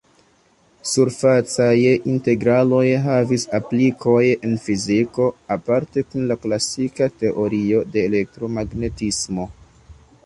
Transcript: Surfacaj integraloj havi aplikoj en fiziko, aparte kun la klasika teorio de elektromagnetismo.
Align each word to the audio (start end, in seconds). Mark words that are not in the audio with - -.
Surfacaj 0.91 1.73
integraloj 2.13 2.87
havi 3.03 3.39
aplikoj 3.59 4.23
en 4.49 4.57
fiziko, 4.65 5.29
aparte 5.57 6.05
kun 6.09 6.27
la 6.33 6.39
klasika 6.47 7.11
teorio 7.21 7.85
de 7.95 8.07
elektromagnetismo. 8.11 9.51